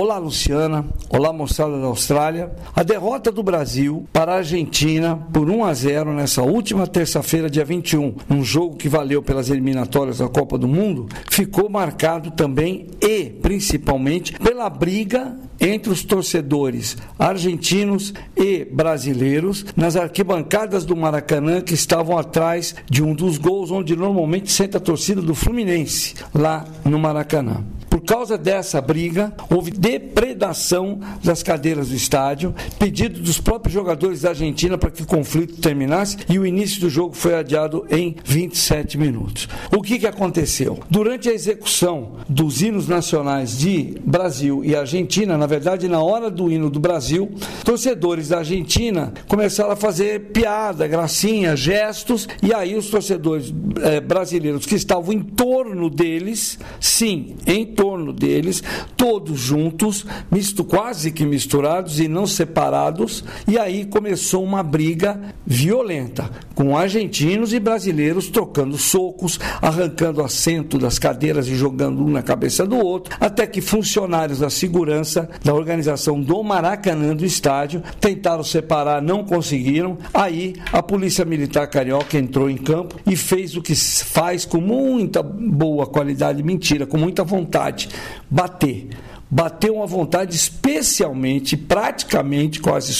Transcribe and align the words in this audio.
Olá, 0.00 0.16
Luciana. 0.16 0.84
Olá, 1.10 1.32
moçada 1.32 1.76
da 1.80 1.86
Austrália. 1.88 2.52
A 2.72 2.84
derrota 2.84 3.32
do 3.32 3.42
Brasil 3.42 4.06
para 4.12 4.30
a 4.30 4.36
Argentina 4.36 5.16
por 5.32 5.50
1 5.50 5.64
a 5.64 5.74
0 5.74 6.12
nessa 6.12 6.40
última 6.40 6.86
terça-feira, 6.86 7.50
dia 7.50 7.64
21, 7.64 8.14
num 8.28 8.44
jogo 8.44 8.76
que 8.76 8.88
valeu 8.88 9.20
pelas 9.20 9.50
eliminatórias 9.50 10.18
da 10.18 10.28
Copa 10.28 10.56
do 10.56 10.68
Mundo, 10.68 11.08
ficou 11.28 11.68
marcado 11.68 12.30
também 12.30 12.86
e 13.02 13.24
principalmente 13.24 14.34
pela 14.34 14.70
briga 14.70 15.36
entre 15.60 15.90
os 15.90 16.04
torcedores 16.04 16.96
argentinos 17.18 18.14
e 18.36 18.64
brasileiros 18.66 19.66
nas 19.76 19.96
arquibancadas 19.96 20.84
do 20.84 20.94
Maracanã 20.94 21.60
que 21.60 21.74
estavam 21.74 22.16
atrás 22.16 22.72
de 22.88 23.02
um 23.02 23.12
dos 23.12 23.36
gols 23.36 23.72
onde 23.72 23.96
normalmente 23.96 24.52
senta 24.52 24.78
a 24.78 24.80
torcida 24.80 25.20
do 25.20 25.34
Fluminense, 25.34 26.14
lá 26.32 26.64
no 26.84 27.00
Maracanã. 27.00 27.64
Causa 28.08 28.38
dessa 28.38 28.80
briga, 28.80 29.34
houve 29.54 29.70
depredação 29.70 30.98
das 31.22 31.42
cadeiras 31.42 31.88
do 31.90 31.94
estádio, 31.94 32.54
pedido 32.78 33.20
dos 33.20 33.38
próprios 33.38 33.74
jogadores 33.74 34.22
da 34.22 34.30
Argentina 34.30 34.78
para 34.78 34.90
que 34.90 35.02
o 35.02 35.06
conflito 35.06 35.60
terminasse 35.60 36.16
e 36.26 36.38
o 36.38 36.46
início 36.46 36.80
do 36.80 36.88
jogo 36.88 37.14
foi 37.14 37.34
adiado 37.34 37.84
em 37.90 38.16
27 38.24 38.96
minutos. 38.96 39.46
O 39.70 39.82
que, 39.82 39.98
que 39.98 40.06
aconteceu? 40.06 40.80
Durante 40.88 41.28
a 41.28 41.34
execução 41.34 42.12
dos 42.26 42.62
hinos 42.62 42.88
nacionais 42.88 43.58
de 43.58 43.98
Brasil 44.02 44.64
e 44.64 44.74
Argentina, 44.74 45.36
na 45.36 45.46
verdade, 45.46 45.86
na 45.86 46.00
hora 46.00 46.30
do 46.30 46.50
hino 46.50 46.70
do 46.70 46.80
Brasil, 46.80 47.30
torcedores 47.62 48.28
da 48.28 48.38
Argentina 48.38 49.12
começaram 49.28 49.72
a 49.72 49.76
fazer 49.76 50.32
piada, 50.32 50.86
gracinha, 50.86 51.54
gestos, 51.54 52.26
e 52.42 52.54
aí 52.54 52.74
os 52.74 52.88
torcedores 52.88 53.52
eh, 53.82 54.00
brasileiros 54.00 54.64
que 54.64 54.76
estavam 54.76 55.12
em 55.12 55.20
torno 55.20 55.90
deles, 55.90 56.58
sim, 56.80 57.36
em 57.46 57.66
torno 57.66 57.97
deles, 58.12 58.62
todos 58.96 59.38
juntos, 59.38 60.04
misto, 60.30 60.64
quase 60.64 61.10
que 61.10 61.24
misturados 61.24 62.00
e 62.00 62.08
não 62.08 62.26
separados, 62.26 63.24
e 63.46 63.58
aí 63.58 63.84
começou 63.84 64.42
uma 64.42 64.62
briga 64.62 65.34
violenta, 65.46 66.30
com 66.54 66.76
argentinos 66.76 67.52
e 67.52 67.60
brasileiros 67.60 68.28
trocando 68.28 68.76
socos, 68.76 69.38
arrancando 69.60 70.22
assento 70.22 70.78
das 70.78 70.98
cadeiras 70.98 71.48
e 71.48 71.54
jogando 71.54 72.04
um 72.04 72.10
na 72.10 72.22
cabeça 72.22 72.66
do 72.66 72.76
outro, 72.76 73.16
até 73.20 73.46
que 73.46 73.60
funcionários 73.60 74.40
da 74.40 74.50
segurança 74.50 75.28
da 75.44 75.54
organização 75.54 76.20
do 76.20 76.42
Maracanã 76.42 77.14
do 77.14 77.24
estádio 77.24 77.82
tentaram 78.00 78.42
separar, 78.42 79.02
não 79.02 79.24
conseguiram. 79.24 79.98
Aí 80.12 80.54
a 80.72 80.82
Polícia 80.82 81.24
Militar 81.24 81.66
Carioca 81.68 82.18
entrou 82.18 82.50
em 82.50 82.56
campo 82.56 82.96
e 83.06 83.16
fez 83.16 83.56
o 83.56 83.62
que 83.62 83.74
faz 83.74 84.44
com 84.44 84.60
muita 84.60 85.22
boa 85.22 85.86
qualidade, 85.86 86.42
mentira, 86.42 86.86
com 86.86 86.96
muita 86.96 87.24
vontade 87.24 87.87
bater. 88.30 88.88
Bateu 89.30 89.74
uma 89.76 89.86
vontade, 89.86 90.34
especialmente, 90.34 91.56
praticamente, 91.56 92.60
quase 92.60 92.92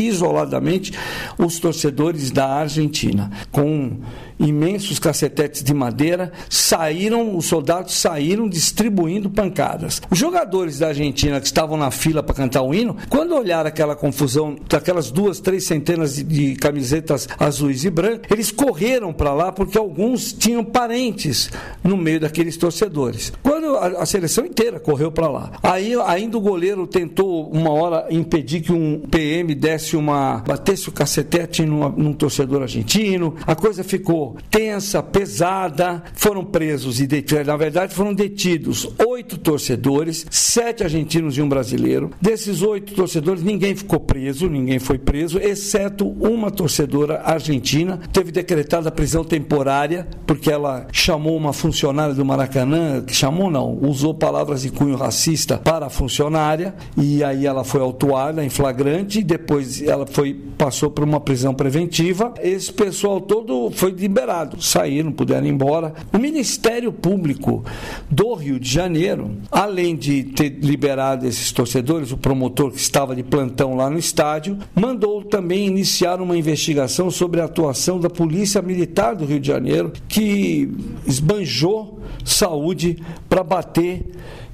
isoladamente, 0.00 0.92
os 1.36 1.58
torcedores 1.58 2.30
da 2.30 2.46
Argentina, 2.46 3.30
com 3.50 3.98
imensos 4.38 4.98
cacetetes 4.98 5.62
de 5.62 5.74
madeira, 5.74 6.32
saíram, 6.48 7.36
os 7.36 7.46
soldados 7.46 7.94
saíram 7.94 8.48
distribuindo 8.48 9.30
pancadas. 9.30 10.00
Os 10.10 10.18
jogadores 10.18 10.78
da 10.78 10.88
Argentina 10.88 11.40
que 11.40 11.46
estavam 11.46 11.76
na 11.76 11.90
fila 11.90 12.22
para 12.22 12.34
cantar 12.34 12.62
o 12.62 12.74
hino, 12.74 12.96
quando 13.08 13.34
olharam 13.34 13.68
aquela 13.68 13.96
confusão 13.96 14.56
daquelas 14.68 15.10
duas, 15.10 15.40
três 15.40 15.64
centenas 15.64 16.16
de, 16.16 16.22
de 16.22 16.56
camisetas 16.56 17.28
azuis 17.38 17.84
e 17.84 17.90
brancas, 17.90 18.30
eles 18.30 18.50
correram 18.50 19.12
para 19.12 19.32
lá 19.32 19.52
porque 19.52 19.78
alguns 19.78 20.32
tinham 20.32 20.64
parentes 20.64 21.50
no 21.82 21.96
meio 21.96 22.20
daqueles 22.20 22.56
torcedores. 22.56 23.32
Quando 23.42 23.76
a, 23.76 24.02
a 24.02 24.06
seleção 24.06 24.44
inteira 24.44 24.80
correu 24.80 25.10
para 25.10 25.28
lá, 25.28 25.52
aí 25.62 25.94
ainda 26.06 26.36
o 26.36 26.40
goleiro 26.40 26.86
tentou 26.86 27.50
uma 27.50 27.70
hora 27.70 28.06
impedir 28.10 28.60
que 28.60 28.72
um 28.72 29.00
PM 29.10 29.54
desse 29.54 29.96
uma 29.96 30.38
batesse 30.46 30.88
o 30.88 30.92
cacetete 30.92 31.64
num 31.64 32.12
torcedor 32.12 32.62
argentino. 32.62 33.34
A 33.46 33.54
coisa 33.54 33.82
ficou 33.82 34.21
tensa, 34.50 35.02
pesada. 35.02 36.02
Foram 36.14 36.44
presos 36.44 37.00
e 37.00 37.06
detidos, 37.06 37.46
na 37.46 37.56
verdade, 37.56 37.94
foram 37.94 38.14
detidos 38.14 38.88
oito 39.06 39.38
torcedores, 39.38 40.26
sete 40.30 40.82
argentinos 40.82 41.36
e 41.36 41.42
um 41.42 41.48
brasileiro. 41.48 42.10
Desses 42.20 42.62
oito 42.62 42.94
torcedores, 42.94 43.42
ninguém 43.42 43.74
ficou 43.74 44.00
preso, 44.00 44.48
ninguém 44.48 44.78
foi 44.78 44.98
preso, 44.98 45.38
exceto 45.38 46.06
uma 46.06 46.50
torcedora 46.50 47.22
argentina. 47.24 47.98
Teve 48.12 48.30
decretada 48.32 48.90
prisão 48.90 49.24
temporária, 49.24 50.06
porque 50.26 50.50
ela 50.50 50.86
chamou 50.92 51.36
uma 51.36 51.52
funcionária 51.52 52.14
do 52.14 52.24
Maracanã, 52.24 53.04
chamou 53.08 53.50
não, 53.50 53.78
usou 53.82 54.14
palavras 54.14 54.62
de 54.62 54.70
cunho 54.70 54.96
racista 54.96 55.58
para 55.58 55.86
a 55.86 55.90
funcionária, 55.90 56.74
e 56.96 57.22
aí 57.22 57.46
ela 57.46 57.64
foi 57.64 57.80
autuada 57.80 58.44
em 58.44 58.50
flagrante, 58.50 59.22
depois 59.22 59.82
ela 59.82 60.06
foi 60.06 60.34
passou 60.56 60.90
por 60.90 61.04
uma 61.04 61.20
prisão 61.20 61.54
preventiva. 61.54 62.34
Esse 62.40 62.72
pessoal 62.72 63.20
todo 63.20 63.70
foi 63.70 63.90
liberado 63.90 64.11
liberados, 64.12 64.68
saíram, 64.68 65.10
puderam 65.10 65.46
ir 65.46 65.50
embora. 65.50 65.94
O 66.12 66.18
Ministério 66.18 66.92
Público 66.92 67.64
do 68.10 68.34
Rio 68.34 68.60
de 68.60 68.68
Janeiro, 68.68 69.38
além 69.50 69.96
de 69.96 70.22
ter 70.24 70.50
liberado 70.60 71.26
esses 71.26 71.50
torcedores, 71.50 72.12
o 72.12 72.18
promotor 72.18 72.70
que 72.70 72.78
estava 72.78 73.16
de 73.16 73.22
plantão 73.22 73.74
lá 73.74 73.88
no 73.88 73.98
estádio, 73.98 74.58
mandou 74.74 75.24
também 75.24 75.66
iniciar 75.66 76.20
uma 76.20 76.36
investigação 76.36 77.10
sobre 77.10 77.40
a 77.40 77.44
atuação 77.44 77.98
da 77.98 78.10
Polícia 78.10 78.60
Militar 78.60 79.16
do 79.16 79.24
Rio 79.24 79.40
de 79.40 79.48
Janeiro, 79.48 79.90
que 80.06 80.70
esbanjou 81.06 81.98
saúde 82.22 83.02
para 83.28 83.42
bater 83.42 84.04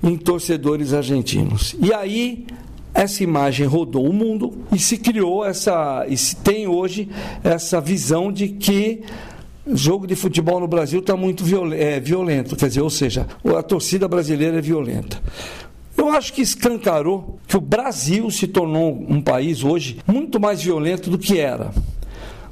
em 0.00 0.16
torcedores 0.16 0.92
argentinos. 0.92 1.74
E 1.80 1.92
aí 1.92 2.46
essa 2.94 3.22
imagem 3.22 3.66
rodou 3.66 4.08
o 4.08 4.12
mundo 4.12 4.52
e 4.72 4.78
se 4.78 4.96
criou 4.98 5.44
essa 5.44 6.04
e 6.08 6.16
se 6.16 6.34
tem 6.34 6.66
hoje 6.66 7.08
essa 7.44 7.80
visão 7.80 8.32
de 8.32 8.48
que 8.48 9.02
jogo 9.76 10.06
de 10.06 10.14
futebol 10.14 10.60
no 10.60 10.68
Brasil 10.68 11.00
está 11.00 11.16
muito 11.16 11.44
é, 11.74 12.00
violento, 12.00 12.56
quer 12.56 12.68
dizer, 12.68 12.80
ou 12.80 12.90
seja, 12.90 13.26
a 13.56 13.62
torcida 13.62 14.08
brasileira 14.08 14.58
é 14.58 14.60
violenta. 14.60 15.20
Eu 15.96 16.10
acho 16.10 16.32
que 16.32 16.42
escancarou 16.42 17.38
que 17.46 17.56
o 17.56 17.60
Brasil 17.60 18.30
se 18.30 18.46
tornou 18.46 19.04
um 19.08 19.20
país 19.20 19.64
hoje 19.64 19.98
muito 20.06 20.38
mais 20.38 20.62
violento 20.62 21.10
do 21.10 21.18
que 21.18 21.38
era. 21.38 21.72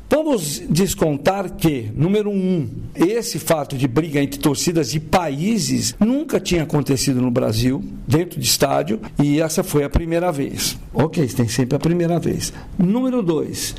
Vamos 0.08 0.62
descontar 0.70 1.56
que, 1.56 1.90
número 1.94 2.30
um, 2.30 2.68
esse 2.94 3.40
fato 3.40 3.76
de 3.76 3.88
briga 3.88 4.20
entre 4.20 4.38
torcidas 4.38 4.90
de 4.92 5.00
países 5.00 5.96
nunca 5.98 6.38
tinha 6.38 6.62
acontecido 6.62 7.20
no 7.20 7.30
Brasil, 7.30 7.82
dentro 8.06 8.38
de 8.38 8.46
estádio, 8.46 9.00
e 9.20 9.40
essa 9.40 9.64
foi 9.64 9.82
a 9.82 9.90
primeira 9.90 10.30
vez. 10.30 10.78
Ok, 10.94 11.26
tem 11.28 11.48
sempre 11.48 11.76
a 11.76 11.80
primeira 11.80 12.20
vez. 12.20 12.52
Número 12.78 13.20
dois, 13.20 13.74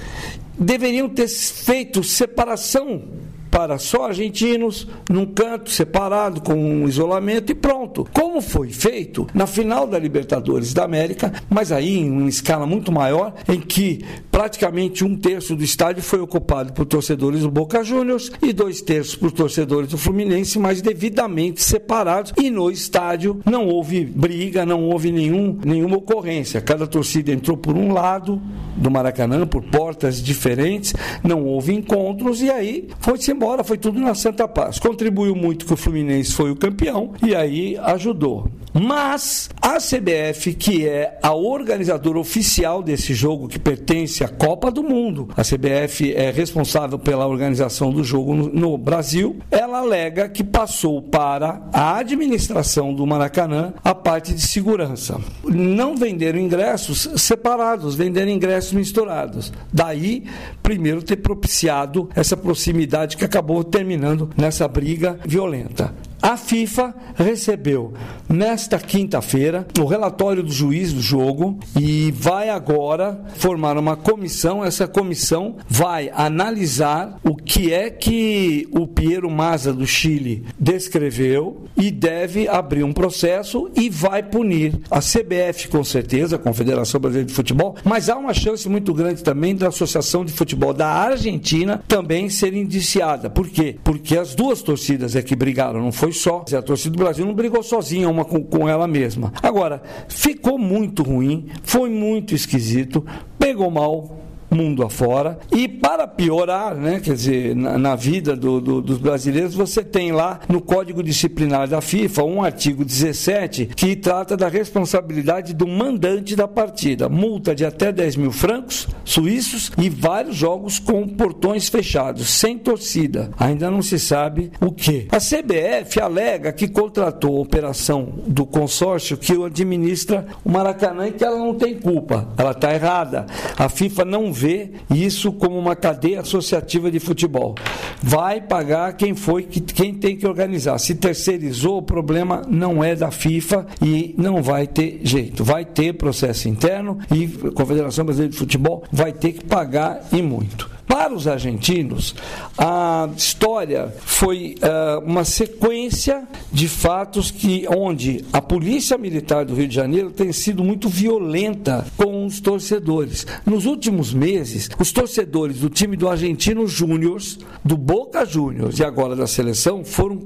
deveriam 0.60 1.08
ter 1.08 1.30
feito 1.30 2.04
separação 2.04 3.04
para 3.50 3.78
só 3.78 4.06
argentinos, 4.06 4.88
num 5.10 5.26
canto 5.26 5.70
separado, 5.70 6.42
com 6.42 6.54
um 6.54 6.88
isolamento 6.88 7.52
e 7.52 7.56
pronto. 7.56 8.08
Como 8.14 8.42
foi 8.42 8.70
feito 8.70 9.28
na 9.34 9.48
final 9.48 9.88
da 9.88 9.98
Libertadores 9.98 10.74
da 10.74 10.84
América, 10.84 11.34
mas 11.50 11.72
aí 11.72 11.98
em 11.98 12.10
uma 12.10 12.30
escala 12.30 12.66
muito 12.66 12.92
maior, 12.92 13.34
em 13.48 13.60
que 13.60 14.04
praticamente 14.32 15.04
um 15.04 15.16
terço 15.16 15.56
do 15.56 15.64
estádio 15.64 16.04
foi 16.04 16.20
ocupado 16.20 16.74
por 16.74 16.86
torcedores 16.86 17.42
do 17.42 17.52
Boca 17.52 17.84
Juniors 17.84 18.32
e 18.42 18.54
dois 18.54 18.82
terços 18.82 19.16
por 19.16 19.32
torcedores 19.32 19.90
do 19.90 19.98
Fluminense, 19.98 20.60
mas 20.60 20.82
devidamente 20.82 21.64
separados. 21.64 22.34
E 22.38 22.50
no 22.50 22.70
estádio 22.70 23.40
não 23.46 23.68
houve 23.68 24.06
briga, 24.06 24.66
não 24.66 24.84
houve 24.84 25.12
nenhum, 25.12 25.58
nenhuma 25.64 25.98
ocorrência. 25.98 26.62
Cada 26.62 26.86
torcida 26.86 27.32
entrou 27.32 27.58
por 27.58 27.76
um 27.76 27.92
lado 27.94 28.42
do 28.76 28.92
Maracanã, 28.92 29.48
por 29.48 29.64
portas 29.64 30.22
diferentes, 30.22 30.94
não 31.24 31.44
houve 31.44 31.74
encontros 31.74 32.42
e 32.42 32.50
aí 32.50 32.88
foi-se 33.00 33.32
embora 33.32 33.37
embora, 33.38 33.64
foi 33.64 33.78
tudo 33.78 34.00
na 34.00 34.16
Santa 34.16 34.48
Paz. 34.48 34.80
Contribuiu 34.80 35.36
muito 35.36 35.66
que 35.66 35.74
o 35.74 35.78
Fluminense 35.78 36.34
foi 36.34 36.50
o 36.50 36.56
campeão 36.56 37.14
e 37.24 37.36
aí 37.36 37.78
ajudou. 37.78 38.50
Mas 38.74 39.50
a 39.62 39.78
CBF, 39.78 40.54
que 40.54 40.88
é 40.88 41.18
a 41.22 41.34
organizadora 41.34 42.20
oficial 42.20 42.84
desse 42.84 43.14
jogo 43.14 43.48
que 43.48 43.60
pertence 43.60 44.24
à 44.24 44.28
Copa 44.28 44.72
do 44.72 44.84
Mundo, 44.84 45.30
a 45.36 45.42
CBF 45.42 46.14
é 46.14 46.32
responsável 46.32 47.00
pela 47.00 47.28
organização 47.28 47.92
do 47.92 48.04
jogo 48.04 48.36
no, 48.36 48.78
Brasil, 48.78 49.38
ela 49.50 49.80
alega 49.80 50.30
que 50.30 50.44
passou 50.44 51.02
para 51.02 51.62
a 51.74 51.98
administração 51.98 52.94
do 52.94 53.06
Maracanã 53.06 53.74
a 53.84 53.96
parte 53.96 54.34
de 54.34 54.42
segurança. 54.42 55.20
Não 55.44 55.96
venderam 55.96 56.40
ingressos 56.40 57.10
separados, 57.18 57.96
venderam 57.96 58.32
ingressos 58.32 58.74
misturados. 58.74 59.52
Daí, 59.74 60.26
primeiro, 60.62 61.02
ter 61.02 61.18
propiciado 61.18 62.10
essa 62.16 62.38
proximidade 62.38 63.18
que 63.18 63.26
acabou 63.26 63.64
terminando 63.64 64.30
nessa 64.38 64.68
briga 64.68 65.20
violenta. 65.26 65.94
A 66.22 66.36
FIFA 66.36 66.96
recebeu 67.16 67.94
nesta 68.28 68.78
quinta-feira 68.80 69.68
o 69.80 69.86
relatório 69.86 70.42
do 70.42 70.52
juiz 70.52 70.92
do 70.92 71.02
jogo 71.02 71.60
e 71.80 72.12
vai 72.12 72.50
agora 72.50 73.24
formar 73.36 73.78
uma 73.78 73.96
comissão. 73.96 74.66
Essa 74.66 74.88
comissão 74.88 75.58
vai 75.68 76.10
analisar 76.14 77.20
o 77.24 77.36
que 77.36 77.72
é 77.72 77.90
que 77.90 78.68
o 78.72 78.88
Piero 78.88 79.30
Maza 79.30 79.72
do 79.72 79.86
Chile 79.86 80.44
descreveu 80.60 81.66
e 81.78 81.92
deve 81.92 82.48
abrir 82.48 82.84
um 82.84 82.94
processo 82.94 83.70
e 83.76 83.90
vai 83.90 84.24
punir 84.24 84.80
a 84.90 85.00
CBF 85.00 85.68
com 85.70 85.84
certeza, 85.84 86.36
a 86.36 86.40
Confederação 86.40 87.00
Brasileira 87.00 87.28
de 87.28 87.34
Futebol, 87.34 87.76
mas 87.84 88.10
há 88.10 88.18
uma 88.18 88.34
chance 88.34 88.68
muito 88.68 88.94
grande 88.94 89.24
também 89.24 89.56
da 89.56 89.68
Associação 89.68 90.26
de 90.26 90.34
Futebol 90.34 90.74
da 90.74 90.88
Argentina 90.88 91.84
também 91.88 92.30
ser 92.30 92.54
indiciada. 92.54 93.30
Por 93.30 93.48
quê? 93.48 93.78
Porque 93.84 94.18
as 94.18 94.34
duas 94.34 94.62
torcidas 94.62 95.16
é 95.16 95.22
que 95.22 95.36
brigaram, 95.36 95.82
não 95.82 95.92
foi 95.92 96.07
só. 96.14 96.44
A 96.58 96.62
torcida 96.62 96.96
do 96.96 97.04
Brasil 97.04 97.26
não 97.26 97.34
brigou 97.34 97.64
sozinha 97.64 98.10
uma 98.10 98.26
com, 98.26 98.44
com 98.44 98.68
ela 98.68 98.88
mesma. 98.88 99.32
Agora, 99.42 99.82
ficou 100.08 100.58
muito 100.58 101.04
ruim, 101.04 101.48
foi 101.64 101.90
muito 101.90 102.34
esquisito, 102.34 103.06
pegou 103.38 103.70
mal 103.70 104.27
mundo 104.50 104.84
afora. 104.84 105.40
E 105.52 105.68
para 105.68 106.08
piorar, 106.08 106.76
né, 106.76 107.00
quer 107.00 107.14
dizer, 107.14 107.56
na, 107.56 107.78
na 107.78 107.96
vida 107.96 108.36
do, 108.36 108.60
do, 108.60 108.82
dos 108.82 108.98
brasileiros, 108.98 109.54
você 109.54 109.84
tem 109.84 110.12
lá 110.12 110.40
no 110.48 110.62
Código 110.62 111.04
Disciplinar 111.04 111.68
da 111.68 111.82
FIFA 111.82 112.24
um 112.24 112.44
artigo 112.44 112.84
17 112.84 113.68
que 113.68 113.96
trata 113.96 114.36
da 114.38 114.48
responsabilidade 114.48 115.54
do 115.54 115.68
mandante 115.68 116.36
da 116.36 116.48
partida. 116.48 117.10
Multa 117.10 117.54
de 117.54 117.66
até 117.66 117.92
10 117.92 118.16
mil 118.16 118.32
francos 118.32 118.88
suíços 119.04 119.72
e 119.78 119.90
vários 119.90 120.36
jogos 120.36 120.80
com 120.80 121.08
portões 121.08 121.70
fechados, 121.70 122.30
sem 122.30 122.58
torcida. 122.58 123.32
Ainda 123.38 123.70
não 123.70 123.82
se 123.82 124.00
sabe 124.00 124.52
o 124.60 124.72
que. 124.72 125.08
A 125.12 125.18
CBF 125.18 126.00
alega 126.02 126.52
que 126.52 126.68
contratou 126.68 127.38
a 127.38 127.42
operação 127.42 128.14
do 128.28 128.46
consórcio 128.46 129.18
que 129.18 129.34
administra 129.44 130.26
o 130.44 130.52
Maracanã 130.52 131.08
e 131.08 131.12
que 131.12 131.24
ela 131.24 131.38
não 131.38 131.54
tem 131.54 131.76
culpa. 131.76 132.28
Ela 132.38 132.52
está 132.52 132.74
errada. 132.74 133.26
A 133.58 133.70
FIFA 133.70 134.06
não 134.06 134.32
vê 134.38 134.70
isso 134.94 135.32
como 135.32 135.58
uma 135.58 135.76
cadeia 135.76 136.22
associativa 136.22 136.92
de 136.92 137.00
futebol. 137.00 137.56
Vai 138.02 138.40
pagar 138.40 138.94
quem 138.94 139.16
foi, 139.16 139.44
quem 139.44 139.96
tem 139.96 140.16
que 140.16 140.28
organizar. 140.28 140.78
Se 140.78 140.94
terceirizou, 140.94 141.80
o 141.80 141.82
problema 141.82 142.44
não 142.48 142.84
é 142.84 142.96
da 142.96 143.10
FIFA 143.10 143.66
e 143.82 144.14
não 144.18 144.44
vai 144.44 144.68
ter 144.68 145.00
jeito. 145.04 145.44
Vai 145.44 145.66
ter 145.66 145.94
processo 145.94 146.48
interno 146.48 147.00
e 147.12 147.48
a 147.48 147.52
Confederação 147.52 148.06
Brasileira 148.06 148.32
de 148.32 148.38
Futebol 148.38 148.84
vai 148.92 149.12
ter 149.12 149.34
que 149.34 149.46
pagar 149.46 150.08
e 150.12 150.22
muito. 150.22 150.77
Para 150.88 151.14
os 151.14 151.28
argentinos, 151.28 152.16
a 152.58 153.10
história 153.16 153.94
foi 154.00 154.56
uh, 154.56 155.06
uma 155.06 155.26
sequência 155.26 156.26
de 156.52 156.70
fatos 156.70 157.30
que, 157.30 157.68
onde 157.68 158.24
a 158.32 158.42
polícia 158.42 158.98
militar 158.98 159.44
do 159.44 159.54
Rio 159.54 159.68
de 159.68 159.76
Janeiro 159.76 160.12
tem 160.12 160.32
sido 160.32 160.64
muito 160.64 160.88
violenta 160.88 161.86
com 161.98 162.26
os 162.26 162.40
torcedores. 162.40 163.28
Nos 163.46 163.66
últimos 163.66 164.14
meses, 164.14 164.70
os 164.80 164.92
torcedores 164.94 165.60
do 165.60 165.70
time 165.70 165.98
do 165.98 166.08
Argentino 166.08 166.66
Júnior, 166.66 167.22
do 167.64 167.76
Boca 167.76 168.26
Juniors 168.26 168.80
e 168.80 168.84
agora 168.84 169.16
da 169.16 169.28
seleção 169.28 169.84
foram 169.84 170.22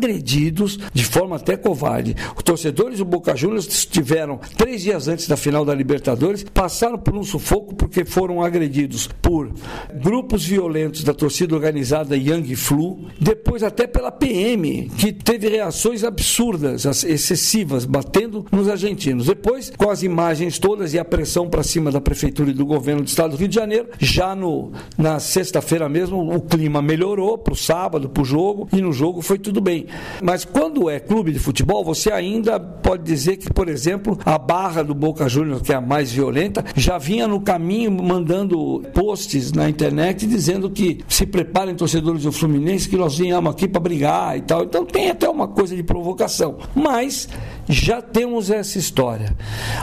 agredidos 0.00 0.78
de 0.94 1.04
forma 1.04 1.36
até 1.36 1.56
covarde. 1.56 2.16
Os 2.34 2.42
torcedores 2.42 2.98
do 2.98 3.04
Boca 3.04 3.36
Juniors 3.36 3.66
estiveram 3.66 4.40
três 4.56 4.82
dias 4.82 5.06
antes 5.08 5.28
da 5.28 5.36
final 5.36 5.64
da 5.64 5.74
Libertadores, 5.74 6.42
passaram 6.42 6.98
por 6.98 7.14
um 7.14 7.22
sufoco 7.22 7.74
porque 7.74 8.04
foram 8.04 8.42
agredidos 8.42 9.08
por 9.20 9.52
grupos 9.94 10.44
violentos 10.44 11.04
da 11.04 11.12
torcida 11.12 11.54
organizada 11.54 12.16
Yang 12.16 12.56
Flu, 12.56 13.08
depois 13.20 13.62
até 13.62 13.86
pela 13.86 14.10
PM, 14.10 14.90
que 14.96 15.12
teve 15.12 15.48
reações 15.48 16.02
absurdas, 16.02 16.86
excessivas, 17.04 17.84
batendo 17.84 18.46
nos 18.50 18.68
argentinos. 18.68 19.26
Depois, 19.26 19.70
com 19.76 19.90
as 19.90 20.02
imagens 20.02 20.58
todas 20.58 20.94
e 20.94 20.98
a 20.98 21.04
pressão 21.04 21.48
para 21.48 21.62
cima 21.62 21.90
da 21.90 22.00
prefeitura 22.00 22.50
e 22.50 22.54
do 22.54 22.64
governo 22.64 23.02
do 23.02 23.08
estado 23.08 23.32
do 23.32 23.36
Rio 23.36 23.48
de 23.48 23.54
Janeiro, 23.54 23.88
já 23.98 24.34
no, 24.34 24.72
na 24.96 25.20
sexta-feira 25.20 25.88
mesmo 25.88 26.34
o 26.34 26.40
clima 26.40 26.80
melhorou 26.80 27.36
para 27.36 27.52
o 27.52 27.56
sábado, 27.56 28.08
para 28.08 28.22
o 28.22 28.24
jogo, 28.24 28.68
e 28.72 28.80
no 28.80 28.92
jogo 28.92 29.20
foi 29.20 29.38
tudo 29.38 29.60
bem. 29.60 29.86
Mas 30.22 30.44
quando 30.44 30.88
é 30.88 30.98
clube 30.98 31.32
de 31.32 31.38
futebol, 31.38 31.84
você 31.84 32.12
ainda 32.12 32.58
pode 32.58 33.02
dizer 33.02 33.36
que, 33.36 33.52
por 33.52 33.68
exemplo, 33.68 34.18
a 34.24 34.38
barra 34.38 34.82
do 34.82 34.94
Boca 34.94 35.28
Juniors, 35.28 35.62
que 35.62 35.72
é 35.72 35.76
a 35.76 35.80
mais 35.80 36.12
violenta, 36.12 36.64
já 36.74 36.98
vinha 36.98 37.26
no 37.26 37.40
caminho 37.40 37.90
mandando 37.90 38.82
posts 38.94 39.52
na 39.52 39.68
internet 39.68 40.26
dizendo 40.26 40.70
que 40.70 41.04
se 41.08 41.26
preparem 41.26 41.74
torcedores 41.74 42.22
do 42.22 42.32
Fluminense 42.32 42.88
que 42.88 42.96
nós 42.96 43.16
viemos 43.16 43.50
aqui 43.50 43.66
para 43.66 43.80
brigar 43.80 44.36
e 44.36 44.42
tal. 44.42 44.64
Então 44.64 44.84
tem 44.84 45.10
até 45.10 45.28
uma 45.28 45.48
coisa 45.48 45.74
de 45.74 45.82
provocação. 45.82 46.58
Mas 46.74 47.28
já 47.68 48.02
temos 48.02 48.50
essa 48.50 48.78
história. 48.78 49.36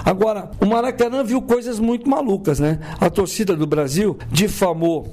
Agora, 0.04 0.52
o 0.60 0.66
Maracanã 0.66 1.24
viu 1.24 1.42
coisas 1.42 1.80
muito 1.80 2.10
malucas, 2.10 2.60
né? 2.60 2.80
A 3.00 3.10
torcida 3.10 3.56
do 3.56 3.66
Brasil 3.66 4.18
difamou 4.32 5.12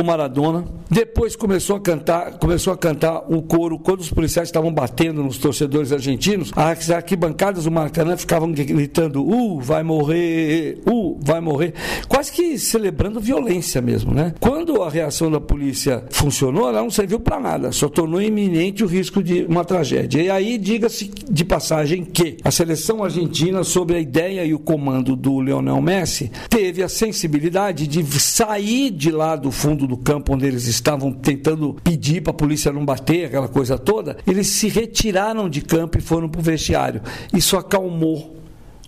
o 0.00 0.04
Maradona. 0.04 0.64
Depois 0.90 1.36
começou 1.36 1.76
a 1.76 1.80
cantar, 1.80 2.38
começou 2.38 2.72
a 2.72 2.76
cantar 2.76 3.24
o 3.28 3.42
coro 3.42 3.78
quando 3.78 4.00
os 4.00 4.10
policiais 4.10 4.48
estavam 4.48 4.72
batendo 4.72 5.22
nos 5.22 5.38
torcedores 5.38 5.92
argentinos. 5.92 6.50
As 6.56 6.90
arquibancadas 6.90 7.64
do 7.64 7.70
Maracanã 7.70 8.16
ficavam 8.16 8.50
gritando: 8.50 9.22
"Uh, 9.22 9.60
vai 9.60 9.82
morrer! 9.82 10.80
Uh, 10.86 11.18
vai 11.20 11.40
morrer!" 11.40 11.74
Quase 12.08 12.32
que 12.32 12.58
celebrando 12.58 13.20
violência 13.20 13.80
mesmo, 13.80 14.12
né? 14.12 14.34
Quando 14.40 14.82
a 14.82 14.90
reação 14.90 15.30
da 15.30 15.40
polícia 15.40 16.04
funcionou, 16.10 16.68
ela 16.68 16.82
não 16.82 16.90
serviu 16.90 17.20
para 17.20 17.38
nada, 17.38 17.72
só 17.72 17.88
tornou 17.88 18.20
iminente 18.20 18.82
o 18.82 18.86
risco 18.86 19.22
de 19.22 19.44
uma 19.44 19.64
tragédia. 19.64 20.22
E 20.22 20.30
aí 20.30 20.58
diga-se 20.58 21.10
de 21.30 21.44
passagem 21.44 22.04
que 22.04 22.38
a 22.42 22.50
seleção 22.50 23.04
argentina, 23.04 23.62
sob 23.62 23.94
a 23.94 24.00
ideia 24.00 24.44
e 24.44 24.54
o 24.54 24.58
comando 24.58 25.14
do 25.14 25.40
Lionel 25.40 25.80
Messi, 25.80 26.30
teve 26.48 26.82
a 26.82 26.88
sensibilidade 26.88 27.86
de 27.86 28.02
sair 28.20 28.90
de 28.90 29.10
lá 29.10 29.36
do 29.36 29.50
fundo 29.50 29.86
do 29.90 29.96
campo 29.96 30.34
onde 30.34 30.46
eles 30.46 30.66
estavam 30.66 31.12
tentando 31.12 31.76
pedir 31.82 32.22
para 32.22 32.30
a 32.30 32.34
polícia 32.34 32.72
não 32.72 32.84
bater, 32.84 33.26
aquela 33.26 33.48
coisa 33.48 33.76
toda, 33.76 34.16
eles 34.26 34.46
se 34.46 34.68
retiraram 34.68 35.48
de 35.48 35.60
campo 35.60 35.98
e 35.98 36.00
foram 36.00 36.28
para 36.28 36.40
o 36.40 36.42
vestiário. 36.42 37.02
Isso 37.34 37.56
acalmou 37.56 38.36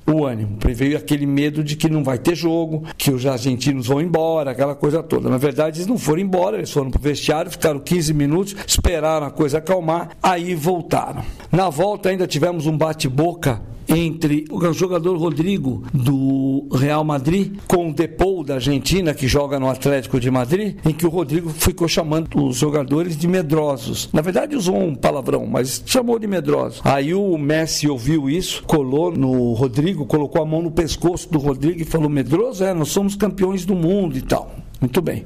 o 0.07 0.25
ânimo. 0.25 0.57
Preveio 0.57 0.97
aquele 0.97 1.27
medo 1.27 1.63
de 1.63 1.77
que 1.77 1.89
não 1.89 2.03
vai 2.03 2.19
ter 2.19 2.35
jogo, 2.35 2.85
que 2.97 3.11
os 3.11 3.25
argentinos 3.27 3.87
vão 3.87 4.01
embora, 4.01 4.51
aquela 4.51 4.75
coisa 4.75 5.03
toda. 5.03 5.29
Na 5.29 5.39
verdade, 5.39 5.79
eles 5.79 5.87
não 5.87 5.99
foram 5.99 6.21
embora, 6.21 6.57
eles 6.57 6.71
foram 6.71 6.91
para 6.91 6.99
o 6.99 7.03
vestiário, 7.03 7.51
ficaram 7.51 7.81
15 7.81 8.15
minutos, 8.15 8.57
esperaram 8.67 9.27
a 9.27 9.31
coisa 9.31 9.59
acalmar, 9.59 10.11
aí 10.23 10.55
voltaram. 10.55 11.23
Na 11.51 11.69
volta 11.69 12.09
ainda 12.09 12.27
tivemos 12.27 12.67
um 12.67 12.77
bate-boca 12.77 13.61
entre 13.89 14.45
o 14.51 14.73
jogador 14.73 15.17
Rodrigo 15.17 15.85
do 15.93 16.69
Real 16.73 17.05
Madrid 17.05 17.57
com 17.67 17.91
o 17.91 17.95
Depou 17.95 18.45
da 18.45 18.55
Argentina, 18.55 19.15
que 19.15 19.27
joga 19.27 19.59
no 19.59 19.69
Atlético 19.69 20.19
de 20.19 20.31
Madrid, 20.31 20.77
em 20.85 20.93
que 20.93 21.07
o 21.07 21.11
Rodrigo 21.11 21.51
ficou 21.51 21.89
chamando 21.89 22.45
os 22.45 22.57
jogadores 22.57 23.17
de 23.17 23.27
medrosos. 23.27 24.09
Na 24.13 24.21
verdade, 24.21 24.57
usou 24.57 24.79
um 24.79 24.95
palavrão, 24.95 25.47
mas 25.47 25.83
chamou 25.87 26.19
de 26.19 26.27
medrosos. 26.27 26.81
Aí 26.85 27.15
o 27.15 27.37
Messi 27.39 27.89
ouviu 27.89 28.29
isso, 28.29 28.63
colou 28.65 29.13
no 29.13 29.53
Rodrigo, 29.53 30.07
colocou 30.07 30.43
a 30.43 30.47
mão 30.47 30.63
no 30.63 30.71
pescoço 30.71 31.31
do 31.31 31.39
Rodrigo 31.39 31.81
e 31.81 31.85
falou: 31.85 32.09
Medroso, 32.09 32.65
é, 32.65 32.73
nós 32.75 32.89
somos 32.89 33.15
campeões 33.15 33.65
do 33.65 33.75
mundo 33.75 34.17
e 34.17 34.23
tal. 34.23 34.63
Muito 34.83 35.01
bem. 35.01 35.25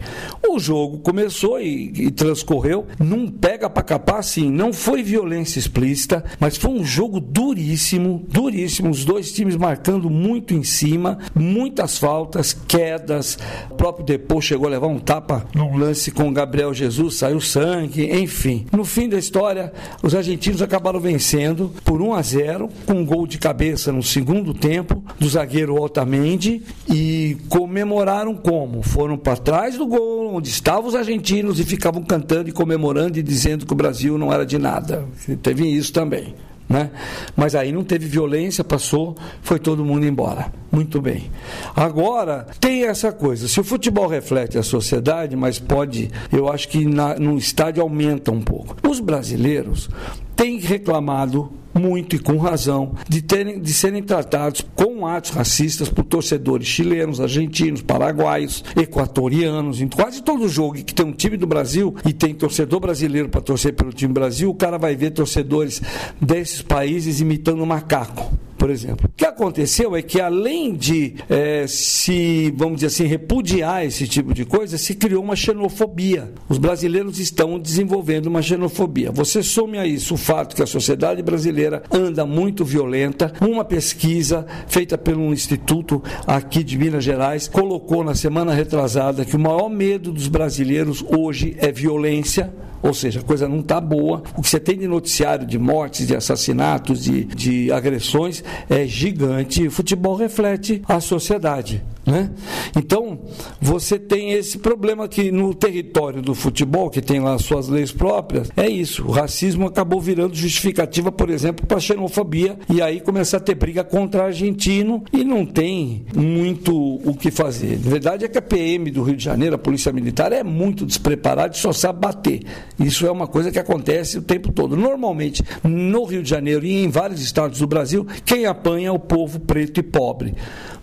O 0.49 0.59
jogo 0.59 0.99
começou 0.99 1.61
e, 1.61 1.93
e 1.95 2.11
transcorreu 2.11 2.87
num 2.99 3.29
pega 3.29 3.69
para 3.69 3.83
capar, 3.83 4.21
assim, 4.21 4.51
não 4.51 4.73
foi 4.73 5.03
violência 5.03 5.59
explícita, 5.59 6.25
mas 6.41 6.57
foi 6.57 6.71
um 6.71 6.85
jogo 6.85 7.21
duríssimo, 7.21 8.25
duríssimo, 8.29 8.91
os 8.91 9.05
dois 9.05 9.33
times 9.33 9.57
marcando 9.57 10.09
muito 10.09 10.55
em 10.55 10.63
cima, 10.63 11.19
muitas 11.35 11.99
faltas, 11.99 12.53
quedas, 12.53 13.39
o 13.71 13.75
próprio 13.75 14.07
Depô 14.07 14.41
chegou 14.41 14.67
a 14.67 14.71
levar 14.71 14.87
um 14.87 14.99
tapa 14.99 15.47
num 15.55 15.77
lance 15.77 16.11
com 16.11 16.29
o 16.29 16.33
Gabriel 16.33 16.73
Jesus, 16.73 17.17
saiu 17.17 17.41
sangue, 17.41 18.11
enfim. 18.11 18.67
No 18.73 18.85
fim 18.85 19.09
da 19.09 19.19
história, 19.19 19.73
os 20.03 20.15
argentinos 20.15 20.63
acabaram 20.63 21.01
vencendo 21.01 21.73
por 21.85 22.01
1 22.01 22.15
a 22.15 22.23
0 22.23 22.71
com 22.87 22.95
um 22.95 23.05
gol 23.05 23.27
de 23.27 23.39
cabeça 23.39 23.93
no 23.93 24.03
segundo 24.03 24.55
tempo 24.55 25.03
do 25.19 25.29
zagueiro 25.29 25.81
Otamendi 25.81 26.63
e 26.89 27.37
comemoraram 27.49 28.35
como? 28.35 28.83
Foram 28.83 29.17
para 29.19 29.35
atrás 29.35 29.77
do 29.77 29.87
gol, 29.87 30.26
onde 30.35 30.49
estavam 30.49 30.89
os 30.89 30.95
argentinos 30.95 31.59
e 31.61 31.65
ficavam 31.65 32.03
cantando 32.03 32.49
e 32.49 32.53
comemorando 32.53 33.19
e 33.19 33.23
dizendo 33.23 33.67
que 33.67 33.73
o 33.73 33.77
Brasil 33.77 34.19
não 34.19 34.33
era 34.33 34.45
de 34.45 34.59
nada. 34.59 35.05
Teve 35.43 35.67
isso 35.67 35.93
também. 35.93 36.35
Né? 36.69 36.91
Mas 37.37 37.55
aí 37.55 37.71
não 37.71 37.85
teve 37.85 38.09
violência, 38.09 38.65
passou, 38.65 39.17
foi 39.41 39.59
todo 39.59 39.85
mundo 39.85 40.05
embora. 40.05 40.53
Muito 40.73 41.01
bem. 41.01 41.31
Agora, 41.77 42.47
tem 42.59 42.85
essa 42.85 43.13
coisa: 43.13 43.47
se 43.47 43.61
o 43.61 43.65
futebol 43.65 44.09
reflete 44.09 44.59
a 44.59 44.65
sociedade, 44.65 45.37
mas 45.37 45.61
pode, 45.61 46.11
eu 46.33 46.49
acho 46.49 46.69
que 46.69 46.85
na, 46.85 47.15
no 47.15 47.39
estádio 47.39 47.83
aumenta 47.83 48.33
um 48.33 48.41
pouco. 48.41 48.77
Os 48.87 48.99
brasileiros 48.99 49.89
têm 50.35 50.59
reclamado 50.59 51.53
muito 51.79 52.17
e 52.17 52.19
com 52.19 52.37
razão, 52.39 52.95
de, 53.09 53.23
terem, 53.23 53.61
de 53.61 53.73
serem 53.73 54.03
tratados 54.03 54.65
com 54.75 55.07
atos 55.07 55.31
racistas 55.31 55.89
por 55.89 56.05
torcedores 56.05 56.67
chilenos, 56.67 57.21
argentinos, 57.21 57.83
paraguaios, 57.83 58.65
equatorianos. 58.77 59.81
Em 59.81 59.89
quase 59.89 60.23
todo 60.23 60.49
jogo 60.49 60.75
que 60.75 60.95
tem 60.95 61.07
um 61.07 61.13
time 61.13 61.37
do 61.37 61.47
Brasil 61.47 61.95
e 62.05 62.13
tem 62.13 62.35
torcedor 62.35 62.81
brasileiro 62.81 63.29
para 63.29 63.41
torcer 63.41 63.75
pelo 63.75 63.93
time 63.93 64.13
Brasil, 64.13 64.51
o 64.51 64.55
cara 64.55 64.79
vai 64.79 64.97
ver 64.97 65.11
torcedores 65.11 65.83
desses 66.21 66.63
países 66.63 67.21
imitando 67.21 67.65
macaco 67.67 68.46
por 68.57 68.71
exemplo. 68.71 69.09
O 69.13 69.17
que 69.17 69.25
aconteceu 69.25 69.95
é 69.95 70.03
que, 70.03 70.21
além 70.21 70.75
de 70.75 71.15
é, 71.29 71.67
se, 71.67 72.53
vamos 72.57 72.77
dizer 72.77 72.87
assim, 72.87 73.05
repudiar 73.05 73.85
esse 73.85 74.07
tipo 74.07 74.35
de 74.35 74.45
coisa, 74.45 74.79
se 74.79 74.95
criou 74.95 75.23
uma 75.23 75.37
xenofobia. 75.37 76.33
Os 76.49 76.59
brasileiros 76.59 77.19
estão 77.19 77.59
desenvolvendo 77.59 78.27
uma 78.27 78.43
xenofobia. 78.43 79.11
Você 79.13 79.43
some 79.43 79.79
a 79.79 79.87
isso 79.87 80.15
o 80.15 80.17
fato 80.17 80.57
que 80.57 80.63
a 80.63 80.67
sociedade 80.67 81.23
brasileira 81.23 81.83
anda 81.91 82.25
muito 82.27 82.65
violenta. 82.65 83.33
Uma 83.41 83.65
pesquisa 83.65 84.47
feita 84.67 84.97
pelo 84.97 85.33
instituto 85.33 86.03
aqui 86.27 86.63
de 86.63 86.79
Minas 86.79 87.05
Gerais 87.05 87.49
colocou 87.49 88.03
na 88.03 88.15
semana 88.15 88.53
retrasada 88.53 89.25
que 89.25 89.37
o 89.37 89.41
maior 89.41 89.69
medo 89.69 90.13
dos 90.13 90.29
brasileiros 90.29 91.05
hoje 91.09 91.57
é 91.59 91.71
violência 91.71 92.53
ou 92.87 92.95
seja, 92.95 93.21
a 93.21 93.23
coisa 93.23 93.49
não 93.49 93.61
está 93.61 93.81
boa. 93.81 94.23
O 94.37 94.43
que 94.43 94.49
você 94.49 94.61
tem 94.61 94.79
de 94.79 94.87
noticiário 94.87 95.47
de 95.47 95.59
mortes, 95.59 96.07
de 96.07 96.15
assassinatos, 96.15 97.03
de, 97.03 97.25
de 97.25 97.73
agressões 97.73 98.45
é 98.71 98.87
gigante. 98.87 99.67
O 99.67 99.71
futebol 99.71 100.15
reflete 100.15 100.83
a 100.89 101.01
sociedade. 101.01 101.83
Né? 102.07 102.31
Então, 102.77 103.19
você 103.61 103.99
tem 103.99 104.31
esse 104.31 104.59
problema 104.59 105.09
que 105.09 105.33
no 105.33 105.53
território 105.53 106.23
do 106.23 106.37
futebol, 106.37 106.89
que 106.89 107.01
tem 107.01 107.19
lá 107.19 107.37
suas 107.37 107.69
leis 107.69 107.91
próprias, 107.91 108.49
é 108.57 108.69
isso. 108.69 109.05
O 109.05 109.11
racismo 109.11 109.67
acabou 109.67 110.01
virando 110.01 110.37
justificativa, 110.37 111.11
por 111.11 111.29
exemplo, 111.29 111.67
para 111.67 111.81
xenofobia, 111.81 112.57
e 112.71 112.81
aí 112.81 113.01
começar 113.01 113.39
a 113.39 113.41
ter 113.41 113.57
briga 113.57 113.83
contra 113.83 114.27
argentino 114.27 115.03
e 115.13 115.25
não 115.25 115.45
tem 115.45 116.07
muito 116.15 116.73
o 117.05 117.13
que 117.17 117.33
fazer. 117.33 117.81
Na 117.85 117.91
verdade 117.91 118.25
é 118.25 118.29
que 118.29 118.39
a 118.39 118.43
PM 118.43 118.89
do 118.93 119.03
Rio 119.03 119.17
de 119.17 119.25
Janeiro, 119.25 119.57
a 119.57 119.59
Polícia 119.59 119.93
Militar, 119.93 120.33
é 120.33 120.45
muito 120.45 120.87
despreparada 120.87 121.57
e 121.57 121.59
só 121.59 121.73
sabe 121.73 121.99
bater. 121.99 122.43
Isso 122.79 123.05
é 123.05 123.11
uma 123.11 123.27
coisa 123.27 123.51
que 123.51 123.59
acontece 123.59 124.19
o 124.19 124.23
tempo 124.23 124.53
todo. 124.53 124.77
Normalmente, 124.77 125.43
no 125.65 126.05
Rio 126.05 126.23
de 126.23 126.31
Janeiro 126.31 126.65
e 126.65 126.85
em 126.85 126.89
vários 126.89 127.21
estados 127.21 127.59
do 127.59 127.67
Brasil, 127.67 128.07
quem 128.25 128.47
apanha 128.47 128.89
é 128.89 128.93
o 128.93 128.99
povo 128.99 129.41
preto 129.41 129.81
e 129.81 129.83
pobre 129.83 130.35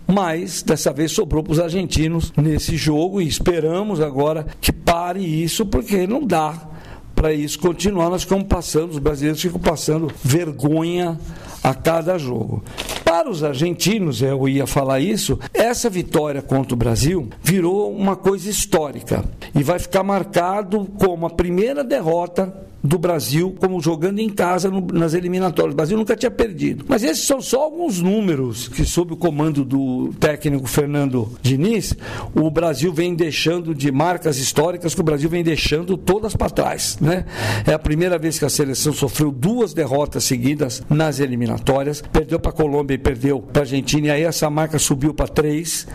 mas 0.06 0.62
dessa 0.62 0.92
vez 0.92 1.12
sobrou 1.12 1.42
para 1.42 1.52
os 1.52 1.60
argentinos 1.60 2.32
nesse 2.36 2.76
jogo 2.76 3.20
e 3.20 3.26
esperamos 3.26 4.00
agora 4.00 4.46
que 4.60 4.72
pare 4.72 5.20
isso, 5.20 5.64
porque 5.66 6.06
não 6.06 6.24
dá 6.24 6.68
para 7.14 7.32
isso 7.32 7.58
continuar. 7.58 8.10
Nós 8.10 8.22
ficamos 8.22 8.46
passando, 8.46 8.90
os 8.90 8.98
brasileiros 8.98 9.40
ficam 9.40 9.60
passando 9.60 10.12
vergonha 10.22 11.18
a 11.62 11.74
cada 11.74 12.18
jogo. 12.18 12.62
Para 13.04 13.30
os 13.30 13.42
argentinos, 13.42 14.20
eu 14.20 14.48
ia 14.48 14.66
falar 14.66 15.00
isso, 15.00 15.38
essa 15.52 15.88
vitória 15.88 16.42
contra 16.42 16.74
o 16.74 16.76
Brasil 16.76 17.28
virou 17.42 17.90
uma 17.94 18.16
coisa 18.16 18.50
histórica 18.50 19.24
e 19.54 19.62
vai 19.62 19.78
ficar 19.78 20.02
marcado 20.02 20.86
como 20.98 21.26
a 21.26 21.30
primeira 21.30 21.84
derrota 21.84 22.52
do 22.84 22.98
Brasil 22.98 23.56
como 23.58 23.80
jogando 23.80 24.18
em 24.18 24.28
casa 24.28 24.70
no, 24.70 24.86
nas 24.92 25.14
eliminatórias. 25.14 25.72
O 25.72 25.76
Brasil 25.76 25.96
nunca 25.96 26.14
tinha 26.14 26.30
perdido. 26.30 26.84
Mas 26.86 27.02
esses 27.02 27.26
são 27.26 27.40
só 27.40 27.62
alguns 27.62 27.98
números 28.02 28.68
que, 28.68 28.84
sob 28.84 29.14
o 29.14 29.16
comando 29.16 29.64
do 29.64 30.12
técnico 30.20 30.66
Fernando 30.66 31.32
Diniz, 31.40 31.96
o 32.34 32.50
Brasil 32.50 32.92
vem 32.92 33.14
deixando 33.14 33.74
de 33.74 33.90
marcas 33.90 34.36
históricas 34.36 34.94
que 34.94 35.00
o 35.00 35.04
Brasil 35.04 35.30
vem 35.30 35.42
deixando 35.42 35.96
todas 35.96 36.36
para 36.36 36.50
trás. 36.50 36.98
Né? 37.00 37.24
É 37.66 37.72
a 37.72 37.78
primeira 37.78 38.18
vez 38.18 38.38
que 38.38 38.44
a 38.44 38.50
seleção 38.50 38.92
sofreu 38.92 39.32
duas 39.32 39.72
derrotas 39.72 40.24
seguidas 40.24 40.82
nas 40.90 41.20
eliminatórias. 41.20 42.02
Perdeu 42.12 42.38
para 42.38 42.50
a 42.50 42.54
Colômbia 42.54 42.94
e 42.96 42.98
perdeu 42.98 43.40
para 43.40 43.62
a 43.62 43.64
Argentina. 43.64 44.08
E 44.08 44.10
aí 44.10 44.22
essa 44.24 44.50
marca 44.50 44.78
subiu 44.78 45.14
para 45.14 45.26
três 45.26 45.86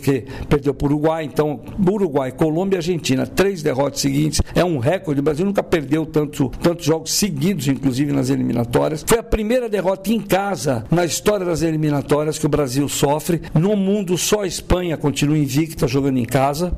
porque 0.00 0.24
perdeu 0.48 0.74
para 0.74 0.86
o 0.86 0.90
Uruguai. 0.90 1.24
Então, 1.24 1.60
Uruguai, 1.86 2.32
Colômbia 2.32 2.76
e 2.76 2.78
Argentina, 2.78 3.26
três 3.26 3.62
derrotas 3.62 4.00
seguintes, 4.00 4.40
é 4.54 4.64
um 4.64 4.78
recorde. 4.78 5.20
O 5.20 5.22
Brasil 5.22 5.44
nunca 5.44 5.62
perdeu 5.62 6.06
tanto, 6.06 6.50
tantos 6.60 6.86
jogos 6.86 7.12
seguidos, 7.12 7.68
inclusive 7.68 8.12
nas 8.12 8.30
eliminatórias. 8.30 9.04
Foi 9.06 9.18
a 9.18 9.22
primeira 9.22 9.68
derrota 9.68 10.10
em 10.12 10.20
casa 10.20 10.84
na 10.90 11.04
história 11.04 11.44
das 11.44 11.62
eliminatórias 11.62 12.38
que 12.38 12.46
o 12.46 12.48
Brasil 12.48 12.88
sofre. 12.88 13.42
No 13.54 13.76
mundo, 13.76 14.16
só 14.16 14.42
a 14.42 14.46
Espanha 14.46 14.96
continua 14.96 15.36
invicta 15.36 15.86
jogando 15.86 16.18
em 16.18 16.24
casa. 16.24 16.72